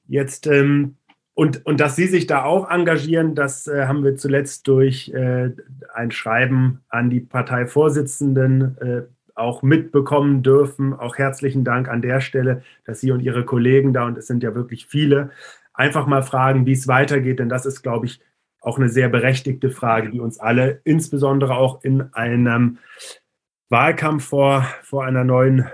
[0.09, 0.97] Jetzt ähm,
[1.35, 5.51] und, und dass Sie sich da auch engagieren, das äh, haben wir zuletzt durch äh,
[5.95, 9.03] ein Schreiben an die Parteivorsitzenden äh,
[9.35, 10.93] auch mitbekommen dürfen.
[10.93, 14.43] Auch herzlichen Dank an der Stelle, dass Sie und Ihre Kollegen da, und es sind
[14.43, 15.31] ja wirklich viele,
[15.73, 17.39] einfach mal fragen, wie es weitergeht.
[17.39, 18.21] Denn das ist, glaube ich,
[18.61, 22.79] auch eine sehr berechtigte Frage, die uns alle, insbesondere auch in einem
[23.71, 25.65] Wahlkampf vor, vor, einer neuen,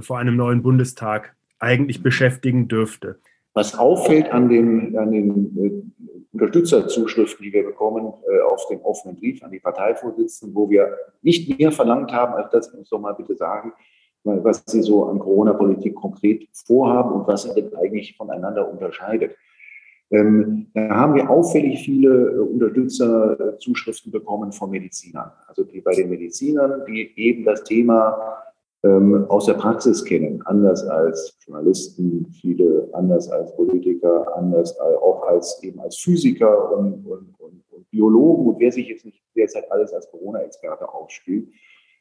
[0.00, 3.18] vor einem neuen Bundestag, eigentlich beschäftigen dürfte.
[3.54, 9.16] Was auffällt an den, an den äh, Unterstützerzuschriften, die wir bekommen äh, auf dem offenen
[9.16, 13.00] Brief an die Parteivorsitzenden, wo wir nicht mehr verlangt haben, als dass Sie uns doch
[13.00, 13.72] mal bitte sagen,
[14.24, 19.36] was Sie so an Corona-Politik konkret vorhaben und was Sie denn eigentlich voneinander unterscheidet.
[20.10, 25.32] Ähm, da haben wir auffällig viele äh, Unterstützerzuschriften bekommen von Medizinern.
[25.46, 28.42] Also die bei den Medizinern, die eben das Thema
[28.84, 35.62] ähm, aus der Praxis kennen, anders als Journalisten, viele anders als Politiker, anders auch als
[35.62, 39.92] eben als Physiker und, und, und, und Biologen und wer sich jetzt nicht derzeit alles
[39.92, 41.48] als Corona-Experte aufspielt.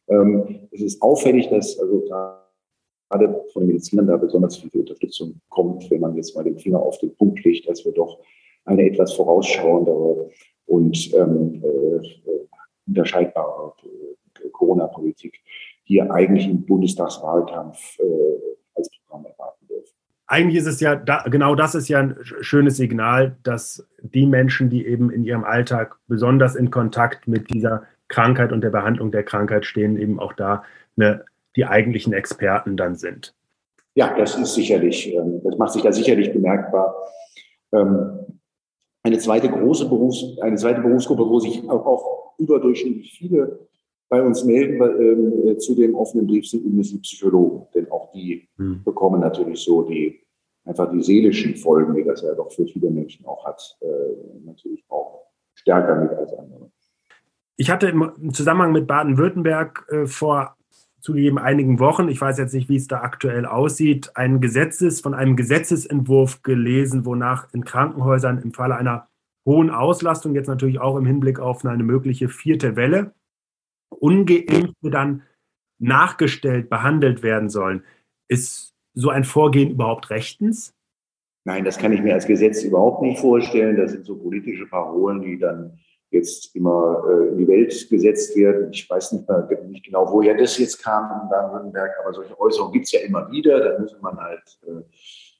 [0.07, 5.89] Ähm, es ist auffällig, dass also gerade von den Medizinern da besonders viel Unterstützung kommt,
[5.89, 8.19] wenn man jetzt mal den Finger auf den Punkt legt, dass wir doch
[8.65, 10.29] eine etwas vorausschauendere
[10.65, 12.07] und ähm, äh,
[12.87, 15.39] unterscheidbare äh, Corona-Politik
[15.88, 18.04] hier eigentlich im Bundestagswahlkampf äh,
[18.76, 19.93] als Programm erwarten dürfen.
[20.28, 24.69] Eigentlich ist es ja, da, genau das ist ja ein schönes Signal, dass die Menschen,
[24.69, 29.23] die eben in ihrem Alltag besonders in Kontakt mit dieser Krankheit und der Behandlung der
[29.23, 30.63] Krankheit stehen, eben auch da
[30.97, 31.23] eine
[31.56, 33.34] die eigentlichen Experten dann sind.
[33.95, 36.93] Ja, das ist sicherlich, ähm, das macht sich da sicherlich bemerkbar.
[37.73, 38.19] Ähm,
[39.04, 43.67] eine zweite große Berufs-, eine zweite Berufsgruppe, wo sich auch, auch überdurchschnittlich viele
[44.10, 48.12] bei uns melden ähm, äh, zu dem offenen Brief sind übrigens die Psychologen, denn auch
[48.12, 48.84] die hm.
[48.84, 50.22] bekommen natürlich so die
[50.65, 53.88] einfach die seelischen Folgen, die das ja doch für viele Menschen auch hat, äh,
[54.46, 55.24] natürlich auch
[55.56, 56.70] stärker mit als andere.
[57.56, 60.56] Ich hatte im Zusammenhang mit Baden-Württemberg äh, vor
[61.00, 65.13] zugegeben einigen Wochen, ich weiß jetzt nicht, wie es da aktuell aussieht, ein Gesetzes, von
[65.13, 69.08] einem Gesetzesentwurf gelesen, wonach in Krankenhäusern im Falle einer
[69.46, 73.13] hohen Auslastung, jetzt natürlich auch im Hinblick auf eine mögliche vierte Welle,
[73.89, 75.23] Ungeimpfte dann
[75.80, 77.84] nachgestellt, behandelt werden sollen.
[78.28, 80.73] Ist so ein Vorgehen überhaupt rechtens?
[81.45, 83.78] Nein, das kann ich mir als Gesetz überhaupt nicht vorstellen.
[83.78, 88.69] Das sind so politische Parolen, die dann jetzt immer äh, in die Welt gesetzt werden.
[88.71, 92.73] Ich weiß nicht, mehr, nicht genau, woher das jetzt kam in Baden-Württemberg, aber solche Äußerungen
[92.73, 93.60] gibt es ja immer wieder.
[93.60, 94.82] Da müsste man halt, äh,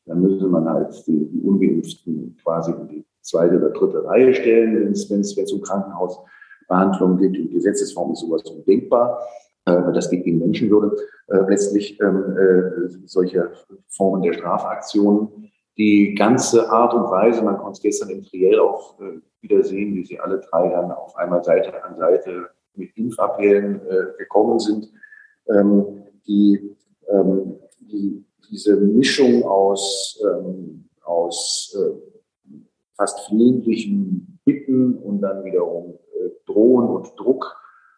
[0.06, 4.80] dann müsste man halt die, die Ungeimpften quasi in die zweite oder dritte Reihe stellen,
[4.80, 5.36] wenn es wenn es
[6.68, 7.36] Krankenhausbehandlung geht.
[7.36, 9.22] In Gesetzesform ist sowas undenkbar.
[9.66, 10.96] Äh, das geht gegen Menschenwürde.
[11.28, 13.52] Äh, letztlich ähm, äh, solche
[13.88, 19.00] Formen der Strafaktionen die ganze Art und Weise, man konnte es gestern im Triell auch
[19.00, 23.82] äh, wieder sehen, wie sie alle drei dann auf einmal Seite an Seite mit Impfappellen
[23.88, 24.92] äh, gekommen sind,
[25.50, 26.76] ähm, die,
[27.10, 32.56] ähm, die, diese Mischung aus, ähm, aus äh,
[32.96, 36.00] fast flehentlichen Bitten und dann wiederum
[36.46, 37.56] Drohen und Druck,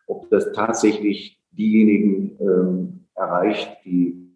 [0.08, 4.30] ob das tatsächlich diejenigen ähm, erreicht, die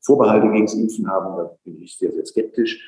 [0.00, 2.82] Vorbehalte gegen das Impfen haben, da bin ich sehr, sehr skeptisch.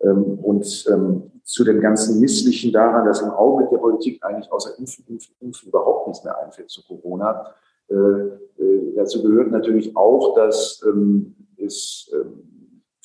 [0.00, 4.78] Ähm, und ähm, zu dem ganzen Misslichen daran, dass im Augenblick der Politik eigentlich außer
[4.78, 7.54] Impfen, Impfen, Impfen überhaupt nichts mehr einfällt zu Corona.
[7.88, 12.12] Äh, äh, dazu gehört natürlich auch, dass ähm, es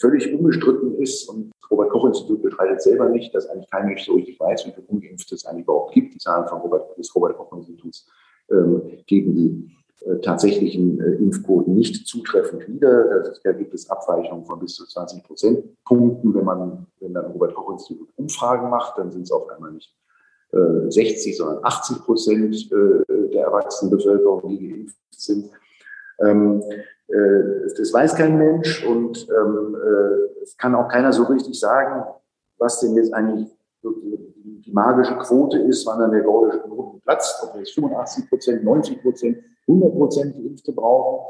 [0.03, 4.39] völlig unbestritten ist und das Robert-Koch-Institut bestreitet selber nicht, dass eigentlich kein Mensch so richtig
[4.39, 6.13] weiß, wie viele Ungeimpfte es eigentlich überhaupt gibt.
[6.13, 8.07] Die Zahlen von Robert, des Robert-Koch-Instituts
[9.07, 9.71] geben die
[10.05, 13.23] äh, tatsächlichen äh, Impfquoten nicht zutreffend wieder.
[13.43, 16.33] Da gibt es Abweichungen von bis zu 20 Prozentpunkten.
[16.33, 19.95] Wenn man, wenn dann Robert Koch Institut Umfragen macht, dann sind es auf einmal nicht
[20.51, 25.49] äh, 60, sondern 80 Prozent äh, der erwachsenen Bevölkerung, die geimpft sind.
[26.19, 26.63] Ähm,
[27.07, 32.03] äh, das weiß kein Mensch und ähm, äh, es kann auch keiner so richtig sagen,
[32.57, 33.49] was denn jetzt eigentlich
[33.83, 39.01] die magische Quote ist, wann dann der gordische Knoten platzt, ob jetzt 85 Prozent, 90
[39.01, 41.25] Prozent, 100 Prozent Geimpfte brauchen.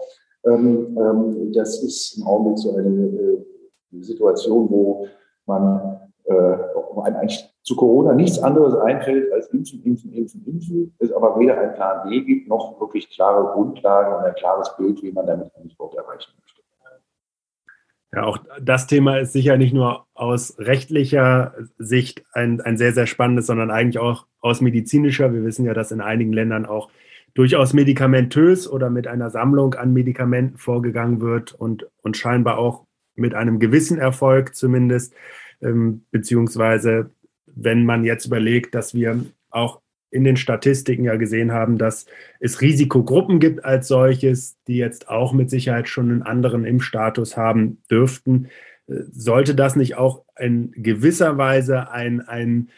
[0.45, 3.45] Ähm, ähm, das ist im Augenblick so eine, äh,
[4.01, 5.07] Situation, wo
[5.45, 11.11] man äh, einem eigentlich zu Corona nichts anderes einfällt als impfen, impfen, impfen, impfen, es
[11.13, 15.11] aber weder ein Plan B gibt, noch wirklich klare Grundlagen und ein klares Bild, wie
[15.11, 16.61] man damit eigentlich überhaupt erreichen möchte.
[18.13, 23.07] Ja, auch das Thema ist sicher nicht nur aus rechtlicher Sicht ein, ein sehr, sehr
[23.07, 25.33] spannendes, sondern eigentlich auch aus medizinischer.
[25.33, 26.91] Wir wissen ja, dass in einigen Ländern auch
[27.33, 33.33] durchaus medikamentös oder mit einer Sammlung an Medikamenten vorgegangen wird und, und scheinbar auch mit
[33.33, 35.15] einem gewissen Erfolg zumindest,
[35.61, 37.09] ähm, beziehungsweise
[37.55, 39.81] wenn man jetzt überlegt, dass wir auch
[40.13, 42.05] in den Statistiken ja gesehen haben, dass
[42.39, 47.81] es Risikogruppen gibt als solches, die jetzt auch mit Sicherheit schon einen anderen Impfstatus haben
[47.89, 48.47] dürften.
[48.87, 52.69] Äh, sollte das nicht auch in gewisser Weise ein, ein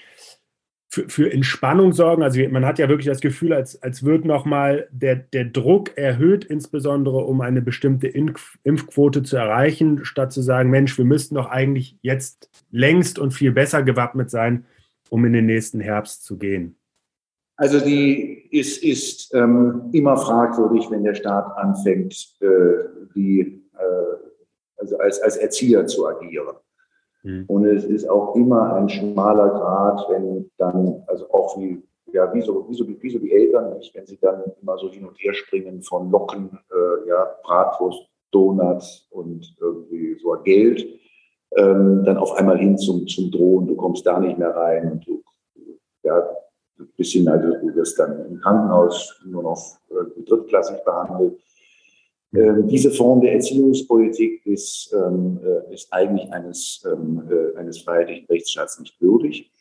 [0.95, 2.23] für, für Entspannung sorgen?
[2.23, 6.45] Also man hat ja wirklich das Gefühl, als, als wird nochmal der, der Druck erhöht,
[6.45, 11.49] insbesondere um eine bestimmte Impf Impfquote zu erreichen, statt zu sagen, Mensch, wir müssten doch
[11.49, 14.65] eigentlich jetzt längst und viel besser gewappnet sein,
[15.10, 16.77] um in den nächsten Herbst zu gehen.
[17.58, 22.47] Also die ist, ist ähm, immer fragwürdig, wenn der Staat anfängt, äh,
[23.15, 26.55] die, äh, also als, als Erzieher zu agieren.
[27.25, 27.45] Mhm.
[27.47, 31.81] Und es ist auch immer ein schmaler Grad, wenn dann, also auch wie,
[32.13, 34.89] ja, wie so, wie so, wie so die Eltern, nicht, wenn sie dann immer so
[34.91, 40.85] hin und her springen von Locken, äh, ja, Bratwurst, Donuts und irgendwie so Geld,
[41.57, 45.07] ähm, dann auf einmal hin zum, zum Drohen, du kommst da nicht mehr rein und
[45.07, 45.23] du,
[46.03, 46.29] ja,
[46.95, 49.59] bis hin, also du wirst dann im Krankenhaus nur noch
[49.89, 51.39] äh, drittklassig behandelt.
[52.38, 58.26] Ähm, diese Form der Erziehungspolitik ist, ähm, äh, ist eigentlich eines, ähm, äh, eines freiheitlichen
[58.28, 59.52] Rechtsstaats nicht würdig.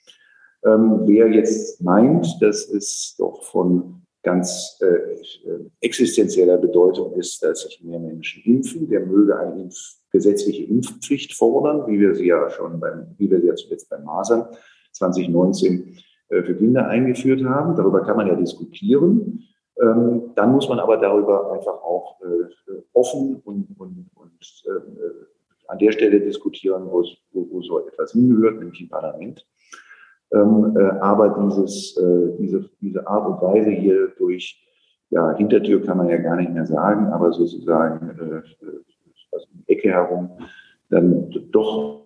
[0.64, 7.62] Ähm, wer jetzt meint, dass es doch von ganz äh, äh, existenzieller Bedeutung ist, dass
[7.62, 9.76] sich mehr Menschen impfen, der möge eine Impf
[10.10, 14.04] gesetzliche Impfpflicht fordern, wie wir sie ja schon beim, wie wir sie ja zuletzt beim
[14.04, 14.46] Masern
[14.92, 17.74] 2019 äh, für Kinder eingeführt haben.
[17.76, 19.44] Darüber kann man ja diskutieren.
[19.80, 25.78] Ähm, dann muss man aber darüber einfach auch äh, offen und, und, und äh, an
[25.78, 29.46] der Stelle diskutieren, wo, wo so etwas hingehört, nämlich im Parlament.
[30.32, 31.94] Ähm, aber dieses,
[32.38, 34.60] diese, diese Art und Weise hier durch
[35.10, 38.10] ja, Hintertür kann man ja gar nicht mehr sagen, aber sozusagen
[39.32, 40.30] also um die Ecke herum,
[40.90, 42.04] dann doch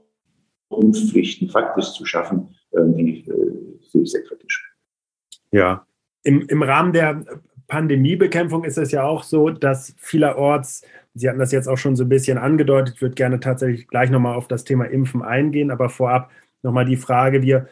[0.71, 3.25] Impfpflichten faktisch zu schaffen, ähm, die
[3.91, 4.75] sehe ich sehr kritisch.
[5.51, 5.87] Ja,
[6.23, 7.25] im, im Rahmen der
[7.69, 10.83] Pandemiebekämpfung ist es ja auch so, dass vielerorts,
[11.15, 14.11] Sie hatten das jetzt auch schon so ein bisschen angedeutet, ich würde gerne tatsächlich gleich
[14.11, 16.31] nochmal auf das Thema Impfen eingehen, aber vorab
[16.63, 17.69] nochmal die Frage, wir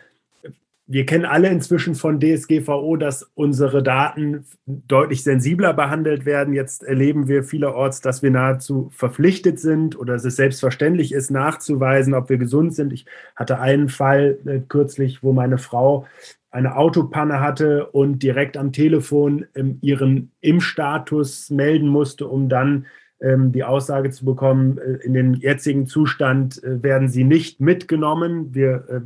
[0.89, 6.55] wir kennen alle inzwischen von DSGVO, dass unsere Daten deutlich sensibler behandelt werden.
[6.55, 12.15] Jetzt erleben wir vielerorts, dass wir nahezu verpflichtet sind oder dass es selbstverständlich ist, nachzuweisen,
[12.15, 12.93] ob wir gesund sind.
[12.93, 16.07] Ich hatte einen Fall äh, kürzlich, wo meine Frau
[16.53, 22.87] eine Autopanne hatte und direkt am Telefon ähm, ihren Impfstatus melden musste, um dann
[23.21, 28.55] ähm, die Aussage zu bekommen, äh, in den jetzigen Zustand äh, werden sie nicht mitgenommen.
[28.55, 29.01] Wir äh,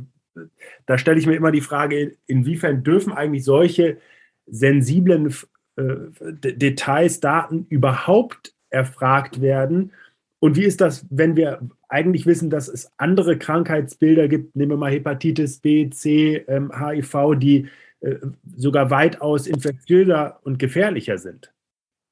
[0.85, 3.97] da stelle ich mir immer die Frage, inwiefern dürfen eigentlich solche
[4.45, 5.33] sensiblen
[5.75, 9.91] äh, Details, Daten überhaupt erfragt werden?
[10.39, 14.77] Und wie ist das, wenn wir eigentlich wissen, dass es andere Krankheitsbilder gibt, nehmen wir
[14.77, 17.67] mal Hepatitis B, C, ähm, HIV, die
[17.99, 18.15] äh,
[18.55, 21.53] sogar weitaus infektiöser und gefährlicher sind?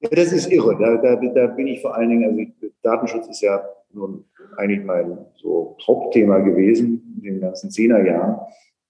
[0.01, 0.77] Ja, das ist irre.
[0.77, 4.25] Da, da, da bin ich vor allen Dingen, also Datenschutz ist ja nun
[4.57, 8.39] eigentlich mein so Hauptthema gewesen in den ganzen Zehnerjahren.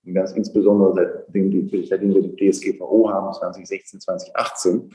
[0.06, 4.92] Und ganz insbesondere seitdem, seitdem wir die DSGVO haben, 2016, 2018.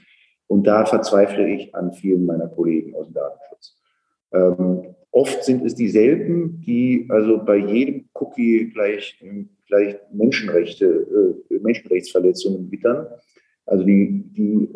[0.47, 3.77] Und da verzweifle ich an vielen meiner Kollegen aus dem Datenschutz.
[4.33, 9.23] Ähm, oft sind es dieselben, die also bei jedem Cookie gleich,
[9.69, 13.07] gleich Menschenrechte, äh, Menschenrechtsverletzungen wittern.
[13.67, 14.69] Also die, die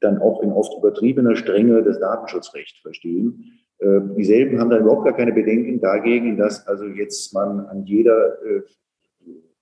[0.00, 3.60] dann auch in oft übertriebener Strenge das Datenschutzrecht verstehen.
[3.82, 8.40] Äh, dieselben haben dann überhaupt gar keine Bedenken dagegen, dass also jetzt man an jeder
[8.44, 8.62] äh,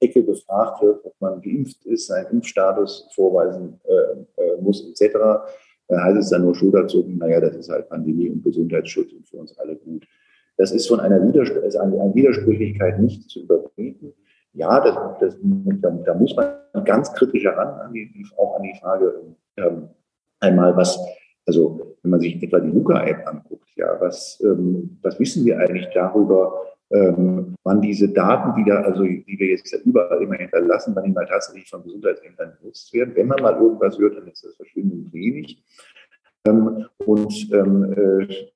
[0.01, 5.14] Ecke gefragt wird, ob man geimpft ist, seinen Impfstatus vorweisen äh, muss, etc.
[5.89, 9.39] Da heißt es dann nur Schulterzucken, naja, das ist halt Pandemie und Gesundheitsschutz und für
[9.39, 10.07] uns alle gut.
[10.57, 14.12] Das ist von einer, Widerspr also einer Widersprüchlichkeit nicht zu überbieten.
[14.53, 17.95] Ja, das, das, da, da, muss man ganz kritisch heran, an
[18.37, 19.14] auch an die Frage,
[19.57, 19.89] ähm,
[20.41, 20.99] einmal, was
[21.47, 25.88] Also wenn man sich etwa die Luca-App anguckt, ja, was, ähm, was wissen wir eigentlich
[25.95, 26.53] darüber,
[26.91, 31.26] ähm, wann diese Daten wieder, also die wir jetzt überall immer hinterlassen, wann die mal
[31.26, 33.14] tatsächlich von Gesundheitsämtern genutzt werden.
[33.14, 35.62] Wenn man mal irgendwas hört, dann ist das verschwindend wenig.
[36.47, 38.51] Ähm, und ähm, äh,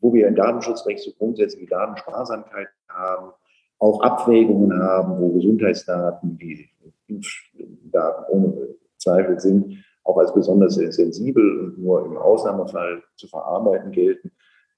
[0.00, 3.32] wo wir im Datenschutzrecht so grundsätzliche Datensparsamkeit haben,
[3.78, 6.68] auch Abwägungen haben, wo Gesundheitsdaten, die
[7.06, 14.32] Impfdaten ohne Zweifel sind, auch als besonders sensibel und nur im Ausnahmefall zu verarbeiten gelten,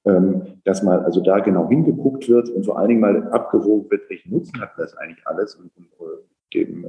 [0.04, 4.08] ähm, dass mal also da genau hingeguckt wird und vor allen Dingen mal abgewogen wird,
[4.10, 5.88] welchen Nutzen hat das eigentlich alles und, und
[6.54, 6.88] dem, äh,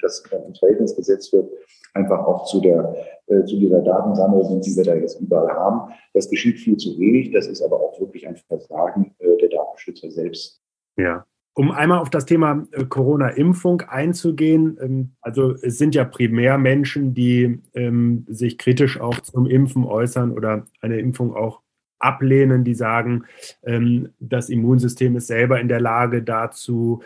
[0.00, 1.50] das ins Verhältnis gesetzt wird,
[1.94, 2.94] einfach auch zu der
[3.28, 5.92] äh, zu dieser Datensammlung, die wir da jetzt überall haben.
[6.14, 7.30] Das geschieht viel zu wenig.
[7.32, 10.62] Das ist aber auch wirklich ein Versagen äh, der Datenschützer selbst.
[10.96, 11.26] Ja.
[11.58, 17.14] Um einmal auf das Thema äh, Corona-Impfung einzugehen, ähm, also es sind ja primär Menschen,
[17.14, 21.62] die ähm, sich kritisch auch zum Impfen äußern oder eine Impfung auch
[21.98, 23.24] ablehnen, die sagen,
[23.64, 27.02] ähm, das Immunsystem ist selber in der Lage dazu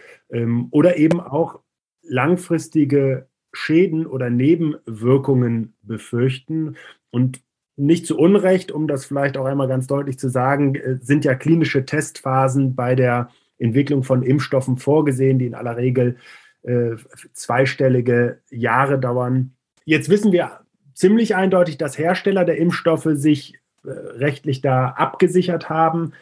[0.70, 1.60] oder eben auch
[2.02, 6.76] langfristige Schäden oder Nebenwirkungen befürchten.
[7.10, 7.42] Und
[7.76, 11.34] nicht zu Unrecht, um das vielleicht auch einmal ganz deutlich zu sagen, äh, sind ja
[11.34, 13.30] klinische Testphasen bei der
[13.62, 16.16] Entwicklung von Impfstoffen vorgesehen, die in aller Regel
[16.62, 16.96] äh,
[17.32, 19.54] zweistellige Jahre dauern.
[19.84, 20.60] Jetzt wissen wir
[20.94, 23.54] ziemlich eindeutig, dass Hersteller der Impfstoffe sich
[23.84, 26.12] äh, rechtlich da abgesichert haben.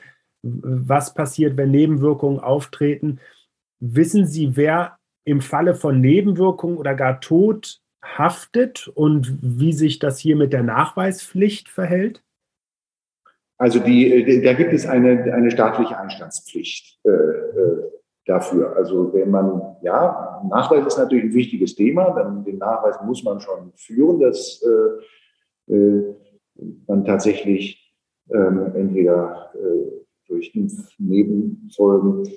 [0.43, 3.21] Was passiert, wenn Nebenwirkungen auftreten?
[3.81, 10.19] Wissen Sie, wer im Falle von Nebenwirkungen oder gar Tod haftet und wie sich das
[10.19, 12.23] hier mit der Nachweispflicht verhält?
[13.61, 17.91] Also die, da gibt es eine, eine staatliche Einstandspflicht äh, äh,
[18.25, 18.75] dafür.
[18.75, 23.39] Also wenn man, ja, Nachweis ist natürlich ein wichtiges Thema, dann den Nachweis muss man
[23.39, 24.65] schon führen, dass
[25.69, 26.15] äh, äh,
[26.87, 27.95] man tatsächlich
[28.31, 32.31] ähm, entweder äh, durch Impfnebenfolgen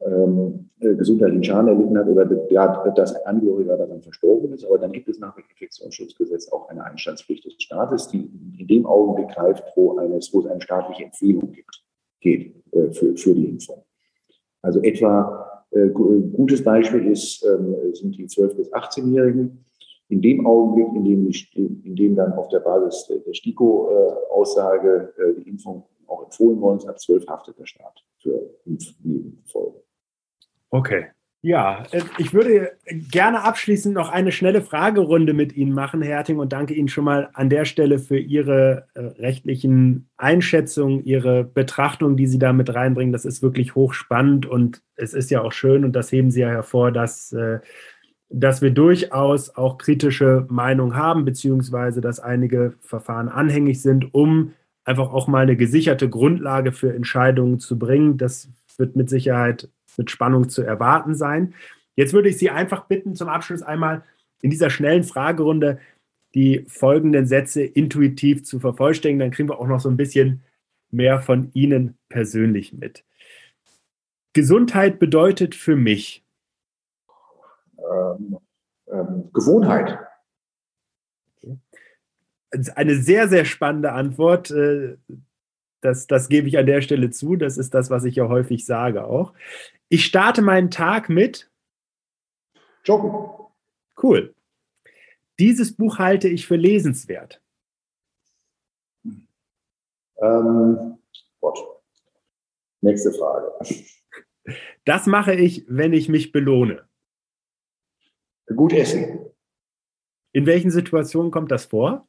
[0.00, 4.64] ähm, äh, gesundheitlichen Schaden erlitten hat oder ja, dass ein Angehöriger daran verstorben ist.
[4.64, 8.28] Aber dann gibt es nach dem Infektionsschutzgesetz auch eine Einstandspflicht des Staates, die
[8.58, 11.82] in dem Augenblick greift, wo, eines, wo es eine staatliche Empfehlung gibt,
[12.20, 13.82] geht äh, für, für die Impfung.
[14.62, 19.64] Also etwa äh, gutes Beispiel ist, äh, sind die 12- bis 18-Jährigen.
[20.08, 25.48] In dem Augenblick, in dem, in dem dann auf der Basis der STIKO-Aussage äh, die
[25.48, 29.80] Impfung auch empfohlen worden ist, ab 12 haftet der Staat für Impfnebenfolgen.
[30.70, 31.06] Okay.
[31.42, 36.40] Ja, äh, ich würde gerne abschließend noch eine schnelle Fragerunde mit Ihnen machen, Herr Herting,
[36.40, 42.16] und danke Ihnen schon mal an der Stelle für Ihre äh, rechtlichen Einschätzungen, Ihre Betrachtung,
[42.16, 43.12] die Sie da mit reinbringen.
[43.12, 46.48] Das ist wirklich hochspannend und es ist ja auch schön, und das heben Sie ja
[46.48, 47.60] hervor, dass, äh,
[48.28, 54.54] dass wir durchaus auch kritische Meinungen haben, beziehungsweise dass einige Verfahren anhängig sind, um
[54.84, 58.16] einfach auch mal eine gesicherte Grundlage für Entscheidungen zu bringen.
[58.16, 59.68] Das wird mit Sicherheit
[59.98, 61.54] mit Spannung zu erwarten sein.
[61.94, 64.04] Jetzt würde ich Sie einfach bitten, zum Abschluss einmal
[64.42, 65.78] in dieser schnellen Fragerunde
[66.34, 69.20] die folgenden Sätze intuitiv zu vervollständigen.
[69.20, 70.42] Dann kriegen wir auch noch so ein bisschen
[70.90, 73.04] mehr von Ihnen persönlich mit.
[74.34, 76.22] Gesundheit bedeutet für mich
[77.78, 78.38] ähm,
[78.92, 79.98] ähm, Gewohnheit.
[82.74, 84.50] Eine sehr, sehr spannende Antwort.
[85.86, 87.36] Das, das gebe ich an der Stelle zu.
[87.36, 89.32] Das ist das, was ich ja häufig sage auch.
[89.88, 91.48] Ich starte meinen Tag mit
[92.84, 93.30] Joggen.
[94.02, 94.34] Cool.
[95.38, 97.40] Dieses Buch halte ich für lesenswert.
[100.16, 100.98] Ähm,
[101.40, 101.58] Gott.
[102.80, 103.52] Nächste Frage.
[104.84, 106.88] Das mache ich, wenn ich mich belohne.
[108.56, 109.30] Gut essen.
[110.32, 112.08] In welchen Situationen kommt das vor?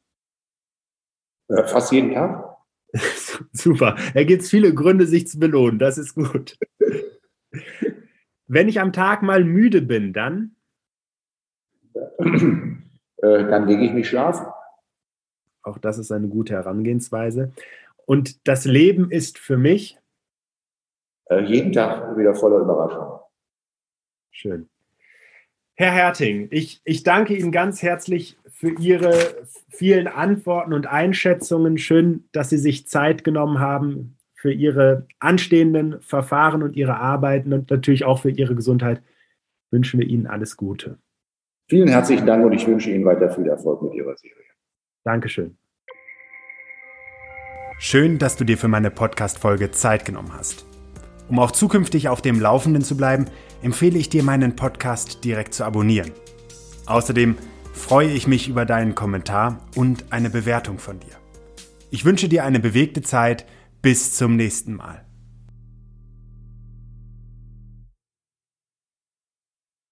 [1.48, 2.57] Äh, fast jeden Tag.
[3.52, 3.96] Super.
[4.14, 5.78] Da gibt es viele Gründe, sich zu belohnen.
[5.78, 6.58] Das ist gut.
[8.46, 10.56] Wenn ich am Tag mal müde bin, dann?
[13.20, 14.46] Äh, dann lege ich mich schlafen.
[15.62, 17.52] Auch das ist eine gute Herangehensweise.
[18.06, 19.98] Und das Leben ist für mich?
[21.24, 23.18] Äh, jeden Tag wieder voller Überraschung.
[24.30, 24.68] Schön.
[25.80, 29.14] Herr Herting, ich, ich danke Ihnen ganz herzlich für Ihre
[29.68, 31.78] vielen Antworten und Einschätzungen.
[31.78, 37.70] Schön, dass Sie sich Zeit genommen haben für Ihre anstehenden Verfahren und Ihre Arbeiten und
[37.70, 39.02] natürlich auch für Ihre Gesundheit.
[39.70, 40.98] Wünschen wir Ihnen alles Gute.
[41.68, 44.34] Vielen herzlichen Dank und ich wünsche Ihnen weiter viel Erfolg mit Ihrer Serie.
[45.04, 45.58] Dankeschön.
[47.78, 50.66] Schön, dass du dir für meine Podcast-Folge Zeit genommen hast.
[51.28, 53.26] Um auch zukünftig auf dem Laufenden zu bleiben,
[53.62, 56.12] empfehle ich dir, meinen Podcast direkt zu abonnieren.
[56.86, 57.36] Außerdem
[57.72, 61.16] freue ich mich über deinen Kommentar und eine Bewertung von dir.
[61.90, 63.46] Ich wünsche dir eine bewegte Zeit.
[63.80, 65.07] Bis zum nächsten Mal.